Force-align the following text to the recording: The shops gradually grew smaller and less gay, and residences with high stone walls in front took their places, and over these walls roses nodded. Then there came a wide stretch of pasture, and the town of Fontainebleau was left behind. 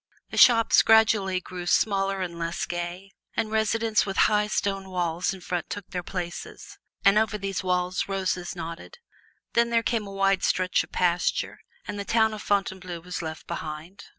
The 0.31 0.37
shops 0.37 0.81
gradually 0.81 1.39
grew 1.39 1.67
smaller 1.67 2.21
and 2.23 2.39
less 2.39 2.65
gay, 2.65 3.11
and 3.35 3.51
residences 3.51 4.03
with 4.03 4.17
high 4.25 4.47
stone 4.47 4.89
walls 4.89 5.31
in 5.31 5.41
front 5.41 5.69
took 5.69 5.91
their 5.91 6.01
places, 6.01 6.79
and 7.05 7.19
over 7.19 7.37
these 7.37 7.61
walls 7.63 8.07
roses 8.07 8.55
nodded. 8.55 8.97
Then 9.53 9.69
there 9.69 9.83
came 9.83 10.07
a 10.07 10.11
wide 10.11 10.43
stretch 10.43 10.83
of 10.83 10.91
pasture, 10.91 11.59
and 11.87 11.99
the 11.99 12.03
town 12.03 12.33
of 12.33 12.41
Fontainebleau 12.41 13.01
was 13.01 13.21
left 13.21 13.45
behind. 13.45 14.05